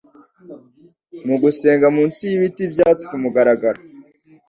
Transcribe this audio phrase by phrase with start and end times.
[1.27, 3.79] Mugusenga munsi yibiti byatsi kumugaragaro.